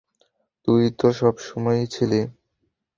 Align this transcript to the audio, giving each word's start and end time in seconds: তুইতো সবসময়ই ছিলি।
তুইতো 0.61 1.07
সবসময়ই 1.11 1.85
ছিলি। 1.87 2.21